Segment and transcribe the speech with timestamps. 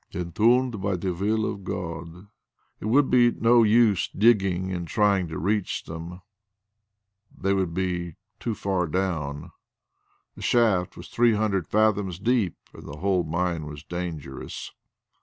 [0.15, 2.25] "Entombed by the will of God."
[2.79, 6.23] It would be no use digging and trying to reach them;
[7.37, 9.51] they would be too far down;
[10.33, 14.71] the shaft was three hundred fathoms deep and the whole mine was dangerous.